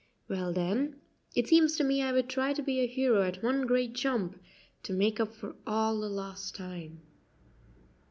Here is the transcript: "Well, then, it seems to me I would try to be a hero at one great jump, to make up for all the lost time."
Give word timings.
"Well, 0.27 0.51
then, 0.51 0.99
it 1.35 1.47
seems 1.47 1.77
to 1.77 1.83
me 1.83 2.01
I 2.01 2.11
would 2.11 2.27
try 2.27 2.53
to 2.53 2.63
be 2.63 2.79
a 2.79 2.87
hero 2.87 3.21
at 3.21 3.43
one 3.43 3.67
great 3.67 3.93
jump, 3.93 4.41
to 4.81 4.93
make 4.93 5.19
up 5.19 5.31
for 5.31 5.55
all 5.67 5.99
the 5.99 6.09
lost 6.09 6.55
time." 6.55 7.01